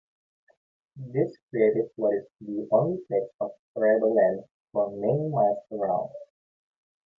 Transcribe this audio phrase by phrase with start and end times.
[0.95, 6.09] This created what is the only patch of arable land for many miles around.